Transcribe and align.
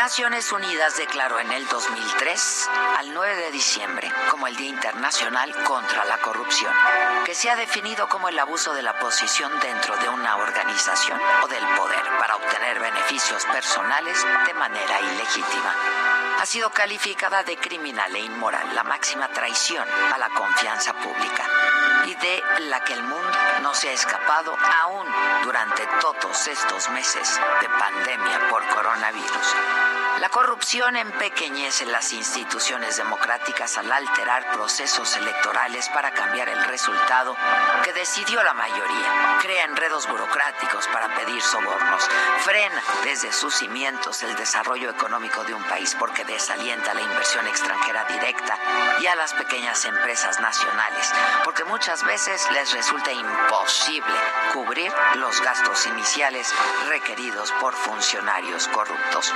Naciones 0.00 0.50
Unidas 0.50 0.96
declaró 0.96 1.40
en 1.40 1.52
el 1.52 1.68
2003 1.68 2.68
al 2.96 3.12
9 3.12 3.36
de 3.36 3.50
diciembre 3.50 4.10
como 4.30 4.46
el 4.46 4.56
Día 4.56 4.70
Internacional 4.70 5.52
contra 5.64 6.06
la 6.06 6.16
Corrupción, 6.16 6.72
que 7.26 7.34
se 7.34 7.50
ha 7.50 7.56
definido 7.56 8.08
como 8.08 8.30
el 8.30 8.38
abuso 8.38 8.72
de 8.72 8.80
la 8.80 8.98
posición 8.98 9.52
dentro 9.60 9.94
de 9.98 10.08
una 10.08 10.38
organización 10.38 11.20
o 11.44 11.48
del 11.48 11.66
poder 11.76 12.02
para 12.18 12.36
obtener 12.36 12.80
beneficios 12.80 13.44
personales 13.44 14.24
de 14.46 14.54
manera 14.54 15.00
ilegítima. 15.02 16.19
Ha 16.40 16.46
sido 16.46 16.70
calificada 16.70 17.42
de 17.42 17.58
criminal 17.58 18.16
e 18.16 18.20
inmoral, 18.20 18.74
la 18.74 18.82
máxima 18.82 19.28
traición 19.28 19.86
a 20.10 20.16
la 20.16 20.30
confianza 20.30 20.94
pública 20.94 21.44
y 22.06 22.14
de 22.14 22.42
la 22.70 22.82
que 22.82 22.94
el 22.94 23.02
mundo 23.02 23.38
no 23.60 23.74
se 23.74 23.90
ha 23.90 23.92
escapado 23.92 24.56
aún 24.82 25.06
durante 25.44 25.86
todos 26.00 26.46
estos 26.48 26.88
meses 26.92 27.38
de 27.60 27.68
pandemia 27.68 28.48
por 28.48 28.66
coronavirus. 28.68 29.99
La 30.20 30.28
corrupción 30.28 30.96
empequeñece 30.96 31.86
las 31.86 32.12
instituciones 32.12 32.98
democráticas 32.98 33.78
al 33.78 33.90
alterar 33.90 34.52
procesos 34.52 35.16
electorales 35.16 35.88
para 35.94 36.10
cambiar 36.10 36.50
el 36.50 36.62
resultado 36.64 37.34
que 37.82 37.94
decidió 37.94 38.42
la 38.42 38.52
mayoría, 38.52 39.38
crea 39.40 39.64
enredos 39.64 40.06
burocráticos 40.06 40.86
para 40.88 41.14
pedir 41.16 41.40
sobornos, 41.40 42.06
frena 42.40 42.82
desde 43.02 43.32
sus 43.32 43.54
cimientos 43.54 44.22
el 44.22 44.36
desarrollo 44.36 44.90
económico 44.90 45.42
de 45.44 45.54
un 45.54 45.64
país 45.64 45.96
porque 45.98 46.26
desalienta 46.26 46.92
la 46.92 47.00
inversión 47.00 47.46
extranjera 47.46 48.04
directa 48.04 48.58
y 49.00 49.06
a 49.06 49.14
las 49.16 49.32
pequeñas 49.34 49.84
empresas 49.84 50.40
nacionales, 50.40 51.12
porque 51.44 51.64
muchas 51.64 52.04
veces 52.04 52.46
les 52.52 52.72
resulta 52.72 53.12
imposible 53.12 54.14
cubrir 54.52 54.92
los 55.14 55.40
gastos 55.40 55.86
iniciales 55.86 56.52
requeridos 56.88 57.52
por 57.60 57.74
funcionarios 57.74 58.68
corruptos. 58.68 59.32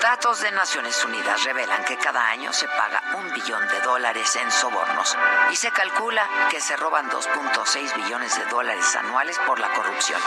Datos 0.00 0.40
de 0.40 0.52
Naciones 0.52 1.04
Unidas 1.04 1.44
revelan 1.44 1.84
que 1.84 1.96
cada 1.96 2.28
año 2.28 2.52
se 2.52 2.68
paga 2.68 3.02
un 3.14 3.32
billón 3.32 3.66
de 3.68 3.80
dólares 3.80 4.36
en 4.36 4.50
sobornos 4.50 5.16
y 5.50 5.56
se 5.56 5.70
calcula 5.70 6.28
que 6.50 6.60
se 6.60 6.76
roban 6.76 7.10
2.6 7.10 7.94
billones 7.96 8.38
de 8.38 8.44
dólares 8.46 8.94
anuales 8.96 9.38
por 9.46 9.58
la 9.58 9.72
corrupción. 9.72 10.20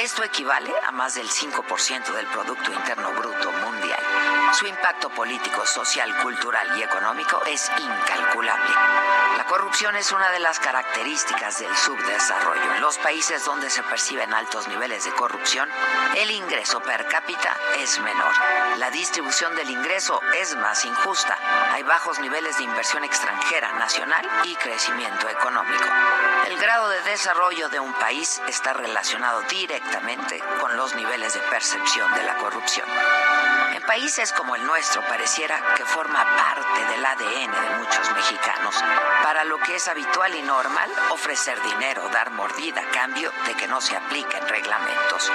Esto 0.00 0.22
equivale 0.22 0.72
a 0.86 0.92
más 0.92 1.14
del 1.14 1.28
5% 1.28 2.12
del 2.12 2.26
Producto 2.26 2.72
Interno 2.72 3.10
Bruto. 3.12 3.52
Su 4.58 4.68
impacto 4.68 5.10
político, 5.10 5.66
social, 5.66 6.08
cultural 6.22 6.78
y 6.78 6.82
económico 6.84 7.42
es 7.44 7.68
incalculable. 7.76 9.23
La 9.36 9.44
corrupción 9.46 9.96
es 9.96 10.12
una 10.12 10.30
de 10.30 10.38
las 10.38 10.60
características 10.60 11.58
del 11.58 11.76
subdesarrollo. 11.76 12.74
En 12.74 12.80
los 12.80 12.98
países 12.98 13.44
donde 13.44 13.68
se 13.68 13.82
perciben 13.82 14.32
altos 14.32 14.68
niveles 14.68 15.04
de 15.04 15.12
corrupción, 15.12 15.68
el 16.16 16.30
ingreso 16.30 16.80
per 16.80 17.06
cápita 17.08 17.56
es 17.78 17.98
menor. 18.00 18.32
La 18.76 18.90
distribución 18.90 19.54
del 19.56 19.70
ingreso 19.70 20.20
es 20.40 20.56
más 20.56 20.84
injusta. 20.84 21.36
Hay 21.72 21.82
bajos 21.82 22.18
niveles 22.20 22.58
de 22.58 22.64
inversión 22.64 23.04
extranjera, 23.04 23.72
nacional 23.72 24.28
y 24.44 24.54
crecimiento 24.56 25.28
económico. 25.28 25.84
El 26.46 26.56
grado 26.58 26.88
de 26.88 27.02
desarrollo 27.02 27.68
de 27.68 27.80
un 27.80 27.92
país 27.94 28.40
está 28.46 28.72
relacionado 28.72 29.42
directamente 29.42 30.40
con 30.60 30.76
los 30.76 30.94
niveles 30.94 31.34
de 31.34 31.40
percepción 31.40 32.12
de 32.14 32.22
la 32.22 32.36
corrupción. 32.36 32.88
En 33.74 33.82
países 33.82 34.32
como 34.32 34.54
el 34.54 34.64
nuestro 34.64 35.02
pareciera 35.02 35.60
que 35.76 35.84
forma 35.84 36.24
parte 36.36 36.84
del 36.92 37.04
ADN 37.04 37.50
de 37.50 37.76
muchos 37.78 38.12
mexicanos, 38.12 38.76
para 39.24 39.42
lo 39.44 39.58
que 39.58 39.76
es 39.76 39.88
habitual 39.88 40.34
y 40.34 40.42
normal 40.42 40.90
ofrecer 41.08 41.58
dinero, 41.62 42.06
dar 42.10 42.30
mordida 42.32 42.82
a 42.82 42.90
cambio 42.90 43.32
de 43.46 43.54
que 43.54 43.66
no 43.66 43.80
se 43.80 43.96
apliquen 43.96 44.46
reglamentos. 44.46 45.32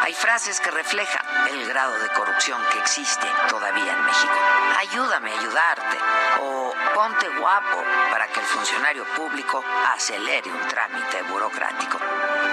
Hay 0.00 0.14
frases 0.14 0.60
que 0.60 0.70
reflejan 0.70 1.26
el 1.50 1.66
grado 1.66 1.98
de 1.98 2.08
corrupción 2.10 2.62
que 2.70 2.78
existe 2.78 3.26
todavía 3.48 3.94
en 3.94 4.04
México. 4.04 4.32
Ayúdame 4.78 5.32
a 5.32 5.40
ayudarte 5.40 5.98
o 6.40 6.72
ponte 6.94 7.28
guapo 7.30 7.82
para 8.12 8.28
que 8.28 8.38
el 8.38 8.46
funcionario 8.46 9.04
público 9.16 9.64
acelere 9.92 10.48
un 10.48 10.68
trámite 10.68 11.22
burocrático. 11.22 11.98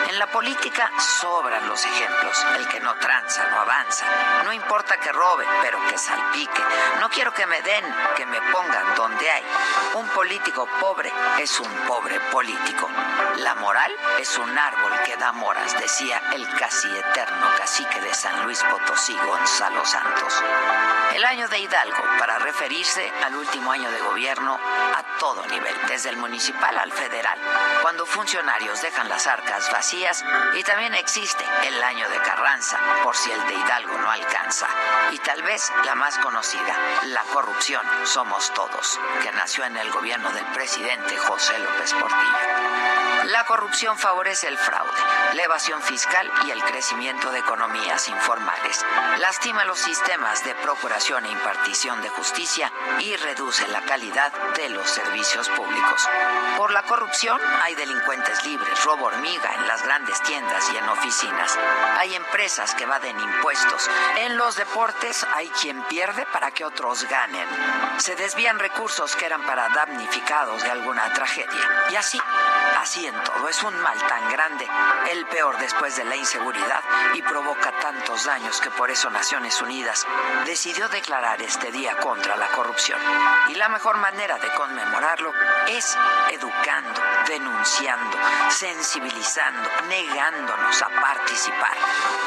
En 0.07 0.17
la 0.17 0.25
política 0.25 0.91
sobran 0.97 1.67
los 1.67 1.85
ejemplos. 1.85 2.45
El 2.57 2.67
que 2.67 2.79
no 2.79 2.95
tranza, 2.95 3.47
no 3.49 3.59
avanza. 3.59 4.05
No 4.43 4.51
importa 4.51 4.97
que 4.97 5.11
robe, 5.11 5.45
pero 5.61 5.79
que 5.87 5.97
salpique. 5.99 6.63
No 6.99 7.09
quiero 7.09 7.31
que 7.31 7.45
me 7.45 7.61
den, 7.61 7.85
que 8.15 8.25
me 8.25 8.41
pongan 8.51 8.95
donde 8.95 9.29
hay. 9.29 9.45
Un 9.95 10.07
político 10.09 10.67
pobre 10.79 11.11
es 11.39 11.59
un 11.59 11.71
pobre 11.87 12.19
político. 12.31 12.87
La 13.37 13.55
moral 13.55 13.91
es 14.19 14.37
un 14.37 14.57
árbol 14.57 14.91
que 15.03 15.17
da 15.17 15.31
moras, 15.31 15.79
decía 15.79 16.21
el 16.33 16.47
casi 16.57 16.87
eterno 16.87 17.47
cacique 17.57 17.99
de 17.99 18.13
San 18.13 18.43
Luis 18.43 18.63
Potosí, 18.63 19.17
Gonzalo 19.25 19.83
Santos. 19.85 20.43
El 21.13 21.25
año 21.25 21.47
de 21.47 21.59
Hidalgo, 21.59 22.03
para 22.19 22.37
referirse 22.37 23.11
al 23.23 23.35
último 23.35 23.71
año 23.71 23.89
de 23.89 23.99
gobierno 24.01 24.59
a 24.95 25.03
todo 25.17 25.43
nivel, 25.47 25.75
desde 25.87 26.09
el 26.09 26.17
municipal 26.17 26.77
al 26.77 26.91
federal, 26.91 27.39
cuando 27.81 28.05
funcionarios 28.05 28.81
dejan 28.81 29.09
las 29.09 29.25
arcas 29.25 29.71
vacías 29.71 30.23
y 30.53 30.63
también 30.63 30.93
existe 30.93 31.43
el 31.63 31.81
año 31.81 32.07
de 32.09 32.17
Carranza, 32.17 32.77
por 33.03 33.15
si 33.15 33.31
el 33.31 33.47
de 33.47 33.55
Hidalgo 33.55 33.97
no 33.97 34.11
alcanza. 34.11 34.67
Y 35.11 35.17
tal 35.19 35.41
vez 35.41 35.71
la 35.83 35.95
más 35.95 36.17
conocida, 36.19 36.75
la 37.05 37.23
corrupción 37.23 37.85
somos 38.03 38.53
todos, 38.53 38.99
que 39.23 39.31
nació 39.31 39.65
en 39.65 39.78
el 39.81 39.91
gobierno 39.91 40.29
del 40.31 40.45
presidente 40.47 41.17
José 41.17 41.57
López 41.59 41.93
Portillo. 41.93 42.99
La 43.25 43.45
corrupción 43.45 43.97
favorece 43.97 44.47
el 44.47 44.57
fraude, 44.57 44.91
la 45.33 45.43
evasión 45.43 45.81
fiscal 45.81 46.31
y 46.47 46.51
el 46.51 46.63
crecimiento 46.63 47.31
de 47.31 47.39
economías 47.39 48.07
informales. 48.09 48.83
Lastima 49.19 49.65
los 49.65 49.77
sistemas 49.77 50.43
de 50.45 50.55
procuración 50.55 51.25
e 51.25 51.31
impartición 51.31 52.01
de 52.01 52.09
justicia 52.09 52.71
y 52.99 53.15
reduce 53.17 53.67
la 53.67 53.81
calidad 53.81 54.31
de 54.55 54.69
los 54.69 54.89
servicios 54.89 55.47
públicos. 55.49 56.09
Por 56.57 56.71
la 56.71 56.83
corrupción 56.83 57.39
hay 57.63 57.75
delincuentes 57.75 58.43
libres, 58.45 58.83
robo 58.83 59.05
hormiga 59.05 59.53
en 59.53 59.67
las 59.67 59.83
grandes 59.83 60.21
tiendas 60.23 60.69
y 60.73 60.77
en 60.77 60.89
oficinas. 60.89 61.57
Hay 61.97 62.15
empresas 62.15 62.73
que 62.73 62.83
evaden 62.83 63.19
impuestos. 63.19 63.89
En 64.17 64.37
los 64.37 64.55
deportes 64.55 65.25
hay 65.35 65.49
quien 65.49 65.83
pierde 65.83 66.25
para 66.33 66.51
que 66.51 66.65
otros 66.65 67.03
ganen. 67.07 67.47
Se 67.97 68.15
desvían 68.15 68.59
recursos 68.59 69.15
que 69.15 69.25
eran 69.25 69.45
para 69.45 69.68
damnificados 69.73 70.63
de 70.63 70.71
alguna 70.71 71.11
tragedia. 71.13 71.87
Y 71.91 71.95
así, 71.95 72.19
así 72.79 73.05
en 73.05 73.15
todo. 73.23 73.47
Es 73.47 73.61
un 73.63 73.77
mal 73.81 73.97
tan 74.07 74.29
grande, 74.29 74.67
el 75.11 75.25
peor 75.27 75.57
después 75.57 75.95
de 75.95 76.05
la 76.05 76.15
inseguridad 76.15 76.81
y 77.13 77.21
provoca 77.21 77.71
tantos 77.79 78.25
daños 78.25 78.59
que 78.61 78.71
por 78.71 78.91
eso 78.91 79.09
Naciones 79.09 79.61
Unidas 79.61 80.05
decidió 80.45 80.87
declarar 80.89 81.41
este 81.41 81.71
día 81.71 81.95
contra 81.97 82.35
la 82.35 82.47
corrupción. 82.47 82.99
Y 83.49 83.55
la 83.55 83.69
mejor 83.69 83.97
manera 83.97 84.37
de 84.37 84.49
conmemorarlo 84.53 85.33
es 85.67 85.97
educando, 86.31 87.01
denunciando, 87.27 88.17
sensibilizando, 88.49 89.69
negándonos 89.87 90.81
a 90.81 90.89
participar 90.89 91.77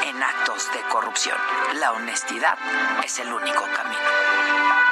en 0.05 0.23
actos 0.23 0.73
de 0.73 0.81
corrupción. 0.83 1.39
La 1.75 1.93
honestidad 1.93 2.59
es 3.05 3.19
el 3.19 3.33
único 3.33 3.67
camino. 3.75 4.92